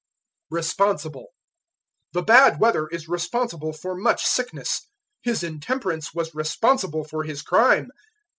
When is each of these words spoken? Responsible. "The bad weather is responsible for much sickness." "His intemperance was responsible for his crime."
Responsible. 0.49 1.27
"The 2.13 2.23
bad 2.23 2.59
weather 2.59 2.87
is 2.87 3.07
responsible 3.07 3.71
for 3.71 3.93
much 3.95 4.25
sickness." 4.25 4.87
"His 5.21 5.43
intemperance 5.43 6.11
was 6.11 6.33
responsible 6.33 7.03
for 7.03 7.23
his 7.23 7.43
crime." 7.43 7.89